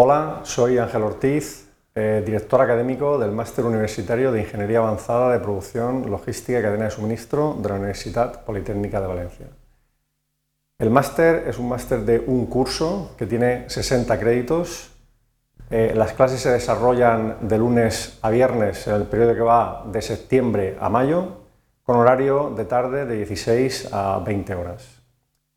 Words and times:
Hola, 0.00 0.42
soy 0.44 0.78
Ángel 0.78 1.02
Ortiz, 1.02 1.66
eh, 1.92 2.22
director 2.24 2.60
académico 2.60 3.18
del 3.18 3.32
Máster 3.32 3.64
Universitario 3.64 4.30
de 4.30 4.42
Ingeniería 4.42 4.78
Avanzada 4.78 5.32
de 5.32 5.40
Producción, 5.40 6.08
Logística 6.08 6.60
y 6.60 6.62
Cadena 6.62 6.84
de 6.84 6.92
Suministro 6.92 7.58
de 7.60 7.68
la 7.68 7.74
Universidad 7.74 8.44
Politécnica 8.44 9.00
de 9.00 9.08
Valencia. 9.08 9.46
El 10.78 10.90
máster 10.90 11.48
es 11.48 11.58
un 11.58 11.68
máster 11.68 12.02
de 12.02 12.20
un 12.20 12.46
curso 12.46 13.16
que 13.18 13.26
tiene 13.26 13.68
60 13.68 14.20
créditos. 14.20 14.92
Eh, 15.68 15.92
las 15.96 16.12
clases 16.12 16.42
se 16.42 16.52
desarrollan 16.52 17.48
de 17.48 17.58
lunes 17.58 18.20
a 18.22 18.30
viernes 18.30 18.86
en 18.86 18.94
el 18.94 19.02
periodo 19.02 19.34
que 19.34 19.40
va 19.40 19.84
de 19.84 20.00
septiembre 20.00 20.76
a 20.78 20.88
mayo, 20.88 21.38
con 21.82 21.96
horario 21.96 22.54
de 22.56 22.64
tarde 22.66 23.04
de 23.04 23.16
16 23.16 23.88
a 23.92 24.22
20 24.24 24.54
horas. 24.54 24.98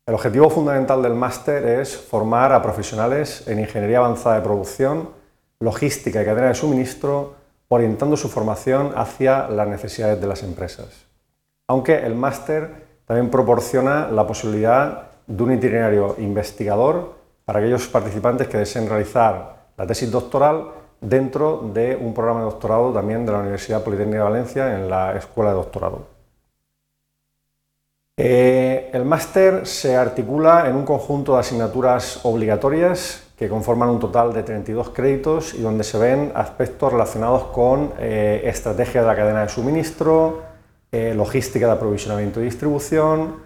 El 0.04 0.14
objetivo 0.14 0.50
fundamental 0.50 1.00
del 1.00 1.14
máster 1.14 1.64
es 1.64 1.96
formar 1.96 2.52
a 2.52 2.60
profesionales 2.60 3.46
en 3.46 3.60
ingeniería 3.60 3.98
avanzada 3.98 4.34
de 4.34 4.42
producción, 4.42 5.10
logística 5.60 6.20
y 6.20 6.24
cadena 6.24 6.48
de 6.48 6.56
suministro, 6.56 7.34
orientando 7.68 8.16
su 8.16 8.28
formación 8.28 8.90
hacia 8.96 9.46
las 9.48 9.68
necesidades 9.68 10.20
de 10.20 10.26
las 10.26 10.42
empresas. 10.42 11.06
Aunque 11.68 12.04
el 12.04 12.16
máster 12.16 12.82
también 13.06 13.30
proporciona 13.30 14.08
la 14.08 14.26
posibilidad 14.26 15.10
de 15.28 15.42
un 15.44 15.52
itinerario 15.52 16.16
investigador 16.18 17.14
para 17.44 17.60
aquellos 17.60 17.86
participantes 17.86 18.48
que 18.48 18.58
deseen 18.58 18.88
realizar 18.88 19.68
la 19.76 19.86
tesis 19.86 20.10
doctoral 20.10 20.64
dentro 21.00 21.70
de 21.72 21.94
un 21.94 22.12
programa 22.12 22.40
de 22.40 22.46
doctorado 22.46 22.92
también 22.92 23.24
de 23.24 23.30
la 23.30 23.38
Universidad 23.38 23.84
Politécnica 23.84 24.18
de 24.18 24.24
Valencia 24.24 24.74
en 24.74 24.90
la 24.90 25.16
Escuela 25.16 25.50
de 25.50 25.56
Doctorado. 25.58 26.11
Eh, 28.24 28.88
el 28.92 29.04
máster 29.04 29.66
se 29.66 29.96
articula 29.96 30.68
en 30.68 30.76
un 30.76 30.84
conjunto 30.84 31.34
de 31.34 31.40
asignaturas 31.40 32.20
obligatorias 32.22 33.24
que 33.36 33.48
conforman 33.48 33.88
un 33.88 33.98
total 33.98 34.32
de 34.32 34.44
32 34.44 34.90
créditos 34.90 35.54
y 35.54 35.60
donde 35.60 35.82
se 35.82 35.98
ven 35.98 36.30
aspectos 36.36 36.92
relacionados 36.92 37.42
con 37.46 37.92
eh, 37.98 38.42
estrategia 38.44 39.00
de 39.00 39.08
la 39.08 39.16
cadena 39.16 39.42
de 39.42 39.48
suministro, 39.48 40.40
eh, 40.92 41.14
logística 41.16 41.66
de 41.66 41.72
aprovisionamiento 41.72 42.40
y 42.40 42.44
distribución, 42.44 43.38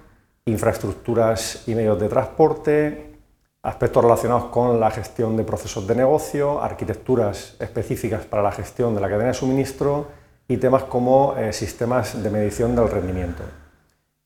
infraestructuras 0.44 1.66
y 1.66 1.74
medios 1.74 1.98
de 1.98 2.10
transporte, 2.10 3.14
aspectos 3.62 4.04
relacionados 4.04 4.44
con 4.50 4.78
la 4.78 4.91
gestión 4.91 5.38
de 5.38 5.44
procesos 5.44 5.86
de 5.86 5.94
negocio, 5.94 6.60
arquitecturas 6.60 7.56
específicas 7.60 8.27
para 8.27 8.42
la 8.42 8.52
gestión 8.52 8.94
de 8.94 9.00
la 9.00 9.08
cadena 9.08 9.28
de 9.28 9.34
suministro 9.34 10.08
y 10.47 10.58
temas 10.58 10.82
como 10.82 11.34
sistemas 11.50 12.22
de 12.22 12.28
medición 12.28 12.77
del 12.77 12.91
rendimiento. 12.91 13.42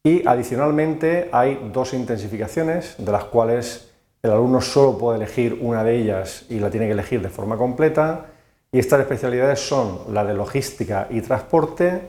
Y 0.02 0.26
adicionalmente 0.26 1.28
hay 1.30 1.70
dos 1.72 1.92
intensificaciones, 1.92 2.94
de 2.96 3.12
las 3.12 3.24
cuales 3.24 3.90
el 4.22 4.30
alumno 4.30 4.60
solo 4.62 4.96
puede 4.96 5.18
elegir 5.18 5.58
una 5.60 5.84
de 5.84 5.96
ellas 5.96 6.46
y 6.48 6.58
la 6.58 6.70
tiene 6.70 6.86
que 6.86 6.92
elegir 6.92 7.20
de 7.20 7.28
forma 7.28 7.58
completa. 7.58 8.26
Y 8.72 8.78
estas 8.78 9.00
especialidades 9.00 9.60
son 9.60 10.14
la 10.14 10.24
de 10.24 10.32
logística 10.32 11.06
y 11.10 11.20
transporte, 11.20 12.00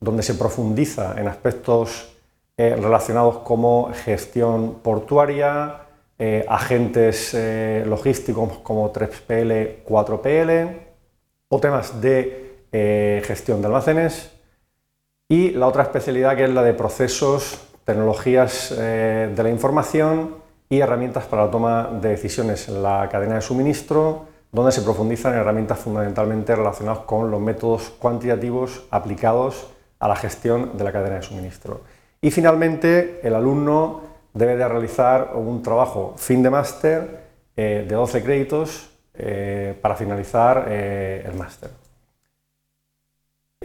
donde 0.00 0.22
se 0.22 0.34
profundiza 0.34 1.20
en 1.20 1.28
aspectos 1.28 2.14
eh, 2.56 2.76
relacionados 2.76 3.38
como 3.38 3.90
gestión 3.92 4.76
portuaria, 4.76 5.80
eh, 6.18 6.46
agentes 6.48 7.34
eh, 7.34 7.84
logísticos 7.86 8.58
como 8.58 8.92
3PL, 8.92 9.84
4PL, 9.84 10.78
o 11.48 11.60
temas 11.60 12.00
de 12.00 12.40
gestión 13.24 13.60
de 13.60 13.68
almacenes, 13.68 14.32
y 15.28 15.50
la 15.50 15.66
otra 15.66 15.84
especialidad 15.84 16.36
que 16.36 16.44
es 16.44 16.50
la 16.50 16.62
de 16.62 16.74
procesos, 16.74 17.58
tecnologías 17.84 18.74
eh, 18.76 19.32
de 19.34 19.42
la 19.42 19.48
información 19.48 20.36
y 20.68 20.80
herramientas 20.80 21.24
para 21.24 21.46
la 21.46 21.50
toma 21.50 21.90
de 22.00 22.10
decisiones 22.10 22.68
en 22.68 22.82
la 22.82 23.08
cadena 23.10 23.36
de 23.36 23.40
suministro, 23.40 24.26
donde 24.52 24.72
se 24.72 24.82
profundizan 24.82 25.32
en 25.32 25.40
herramientas 25.40 25.78
fundamentalmente 25.78 26.54
relacionadas 26.54 27.00
con 27.00 27.30
los 27.30 27.40
métodos 27.40 27.90
cuantitativos 27.98 28.84
aplicados 28.90 29.68
a 29.98 30.08
la 30.08 30.16
gestión 30.16 30.76
de 30.76 30.84
la 30.84 30.92
cadena 30.92 31.16
de 31.16 31.22
suministro. 31.22 31.80
Y 32.20 32.30
finalmente, 32.30 33.20
el 33.22 33.34
alumno 33.34 34.02
debe 34.32 34.56
de 34.56 34.68
realizar 34.68 35.32
un 35.34 35.62
trabajo 35.62 36.14
fin 36.16 36.42
de 36.42 36.50
máster 36.50 37.24
eh, 37.56 37.84
de 37.88 37.94
12 37.94 38.22
créditos 38.22 38.90
eh, 39.14 39.76
para 39.80 39.96
finalizar 39.96 40.68
el 40.68 41.34
máster. 41.34 41.83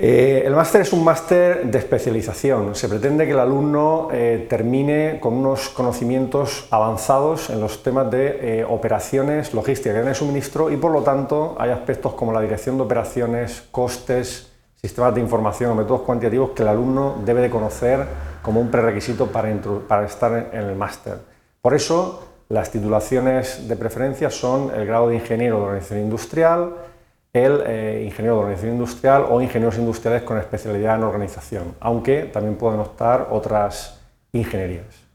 Eh, 0.02 0.44
el 0.46 0.56
máster 0.56 0.80
es 0.80 0.94
un 0.94 1.04
máster 1.04 1.66
de 1.66 1.78
especialización. 1.78 2.74
Se 2.74 2.88
pretende 2.88 3.26
que 3.26 3.34
el 3.34 3.40
alumno 3.40 4.08
eh, 4.14 4.48
termine 4.50 5.20
con 5.20 5.34
unos 5.34 5.68
conocimientos 5.68 6.68
avanzados 6.72 7.50
en 7.50 7.60
los 7.60 7.84
temas 7.84 8.10
de 8.10 8.62
eh, 8.62 8.64
operaciones, 8.64 9.54
logística, 9.54 9.90
cadena 9.90 10.12
de 10.12 10.16
suministro 10.16 10.72
y 10.72 10.78
por 10.78 10.94
lo 10.94 11.04
tanto 11.04 11.58
hay 11.60 11.72
aspectos 11.72 12.14
como 12.14 12.32
la 12.32 12.40
dirección 12.40 12.78
de 12.78 12.84
operaciones, 12.84 13.68
costes, 13.72 14.54
sistemas 14.80 15.14
de 15.14 15.20
información 15.20 15.72
o 15.72 15.76
métodos 15.76 16.04
cuantitativos 16.04 16.52
que 16.52 16.64
el 16.64 16.70
alumno 16.70 17.18
debe 17.26 17.42
de 17.42 17.50
conocer 17.50 18.08
como 18.42 18.62
un 18.62 18.72
prerequisito 18.72 19.28
para, 19.28 19.54
para 19.86 20.06
estar 20.06 20.50
en 20.54 20.62
el 20.62 20.78
máster. 20.78 21.18
Por 21.62 21.74
eso 21.74 22.24
las 22.48 22.72
titulaciones 22.72 23.68
de 23.68 23.76
preferencia 23.76 24.30
son 24.30 24.72
el 24.74 24.86
grado 24.86 25.10
de 25.10 25.16
ingeniero 25.16 25.58
de 25.58 25.64
organización 25.64 26.00
industrial, 26.00 26.74
el 27.34 27.62
eh, 27.66 28.04
ingeniero 28.06 28.36
de 28.36 28.42
organización 28.42 28.74
industrial 28.74 29.26
o 29.30 29.42
ingenieros 29.42 29.78
industriales 29.78 30.24
con 30.24 30.38
especialidad 30.38 30.96
en 30.96 31.04
organización, 31.04 31.76
aunque 31.80 32.24
también 32.24 32.56
pueden 32.56 32.80
optar 32.80 33.28
otras 33.32 34.00
ingenierías. 34.32 35.10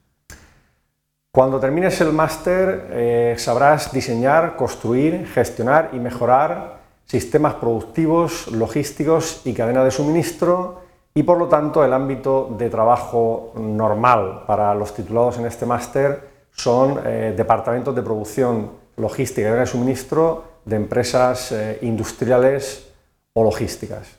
Cuando 1.33 1.59
termines 1.59 2.01
el 2.01 2.13
máster 2.13 2.87
eh, 2.91 3.35
sabrás 3.39 3.93
diseñar, 3.93 4.55
construir, 4.55 5.27
gestionar 5.27 5.91
y 5.93 5.99
mejorar 5.99 6.79
sistemas 7.07 7.55
productivos, 7.55 8.47
logísticos 8.53 9.43
y 9.45 9.53
cadena 9.53 9.83
de 9.83 9.91
suministro 9.91 10.83
y 11.13 11.25
por 11.25 11.39
lo 11.39 11.49
tanto 11.49 11.85
el 11.85 11.93
ámbito 11.93 12.55
de 12.57 12.71
trabajo 12.71 13.53
normal 13.57 14.45
para 14.47 14.75
los 14.77 14.95
titulados 14.95 15.39
en 15.39 15.47
este 15.47 15.67
máster 15.67 16.29
son 16.53 17.01
eh, 17.05 17.35
departamentos 17.37 17.95
de 17.97 18.03
producción, 18.03 18.71
logística 18.97 19.41
y 19.41 19.45
cadena 19.45 19.61
de 19.63 19.67
suministro 19.67 20.54
de 20.65 20.77
empresas 20.77 21.53
eh, 21.53 21.79
industriales 21.83 22.91
o 23.33 23.45
logísticas. 23.45 24.19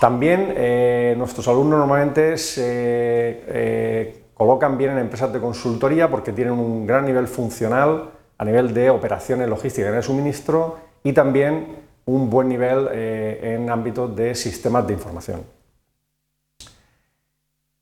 También 0.00 0.52
eh, 0.56 1.14
nuestros 1.16 1.46
alumnos 1.48 1.78
normalmente 1.78 2.36
se 2.38 2.62
eh, 2.66 4.24
colocan 4.34 4.76
bien 4.76 4.92
en 4.92 4.98
empresas 4.98 5.32
de 5.32 5.40
consultoría 5.40 6.10
porque 6.10 6.32
tienen 6.32 6.54
un 6.54 6.86
gran 6.86 7.06
nivel 7.06 7.28
funcional 7.28 8.10
a 8.38 8.44
nivel 8.44 8.74
de 8.74 8.90
operaciones 8.90 9.48
logísticas 9.48 9.92
y 9.92 9.96
de 9.96 10.02
suministro 10.02 10.78
y 11.02 11.12
también 11.12 11.76
un 12.04 12.28
buen 12.28 12.48
nivel 12.48 12.88
en 12.92 13.70
ámbitos 13.70 14.14
de 14.14 14.34
sistemas 14.34 14.86
de 14.86 14.92
información. 14.92 15.55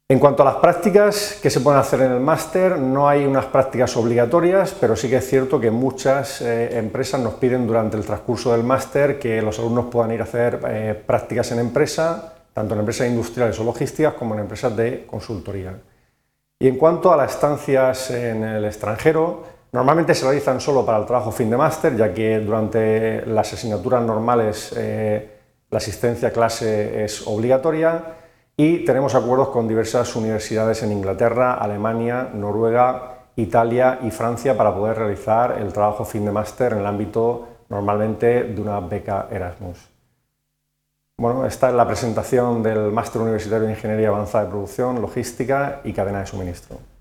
En 0.06 0.18
cuanto 0.18 0.42
a 0.42 0.44
las 0.44 0.56
prácticas 0.56 1.38
que 1.42 1.48
se 1.48 1.60
pueden 1.60 1.80
hacer 1.80 2.02
en 2.02 2.12
el 2.12 2.20
máster, 2.20 2.78
no 2.78 3.08
hay 3.08 3.24
unas 3.24 3.46
prácticas 3.46 3.96
obligatorias, 3.96 4.76
pero 4.78 4.96
sí 4.96 5.08
que 5.08 5.16
es 5.16 5.26
cierto 5.26 5.58
que 5.58 5.70
muchas 5.70 6.42
eh, 6.42 6.76
empresas 6.78 7.22
nos 7.22 7.34
piden 7.34 7.66
durante 7.66 7.96
el 7.96 8.04
transcurso 8.04 8.52
del 8.52 8.64
máster 8.64 9.18
que 9.18 9.40
los 9.40 9.58
alumnos 9.58 9.86
puedan 9.86 10.12
ir 10.12 10.20
a 10.20 10.24
hacer 10.24 10.60
eh, 10.68 11.02
prácticas 11.06 11.52
en 11.52 11.60
empresa, 11.60 12.34
tanto 12.52 12.74
en 12.74 12.80
empresas 12.80 13.08
industriales 13.08 13.58
o 13.58 13.64
logísticas 13.64 14.12
como 14.12 14.34
en 14.34 14.40
empresas 14.40 14.76
de 14.76 15.06
consultoría. 15.06 15.74
Y 16.58 16.68
en 16.68 16.76
cuanto 16.76 17.10
a 17.10 17.16
las 17.16 17.32
estancias 17.32 18.10
en 18.10 18.44
el 18.44 18.66
extranjero, 18.66 19.44
normalmente 19.72 20.14
se 20.14 20.26
realizan 20.26 20.60
solo 20.60 20.84
para 20.84 20.98
el 20.98 21.06
trabajo 21.06 21.32
fin 21.32 21.48
de 21.48 21.56
máster, 21.56 21.96
ya 21.96 22.12
que 22.12 22.40
durante 22.40 23.24
las 23.24 23.54
asignaturas 23.54 24.02
normales 24.02 24.74
eh, 24.76 25.30
la 25.70 25.78
asistencia 25.78 26.28
a 26.28 26.30
clase 26.30 27.04
es 27.04 27.26
obligatoria 27.26 28.20
y 28.56 28.84
tenemos 28.84 29.14
acuerdos 29.14 29.48
con 29.48 29.66
diversas 29.66 30.14
universidades 30.14 30.82
en 30.82 30.92
Inglaterra, 30.92 31.54
Alemania, 31.54 32.30
Noruega, 32.32 33.26
Italia 33.36 33.98
y 34.02 34.10
Francia 34.10 34.56
para 34.56 34.74
poder 34.74 34.98
realizar 34.98 35.58
el 35.60 35.72
trabajo 35.72 36.04
fin 36.04 36.24
de 36.24 36.32
máster 36.32 36.72
en 36.72 36.78
el 36.78 36.86
ámbito 36.86 37.48
normalmente 37.68 38.44
de 38.44 38.60
una 38.60 38.78
beca 38.80 39.28
Erasmus. 39.30 39.90
Bueno, 41.16 41.46
esta 41.46 41.68
es 41.68 41.74
la 41.74 41.86
presentación 41.86 42.62
del 42.62 42.90
Máster 42.90 43.22
Universitario 43.22 43.66
de 43.66 43.74
Ingeniería 43.74 44.08
Avanzada 44.08 44.44
de 44.44 44.50
Producción, 44.50 45.00
Logística 45.00 45.80
y 45.84 45.92
Cadena 45.92 46.20
de 46.20 46.26
Suministro. 46.26 46.93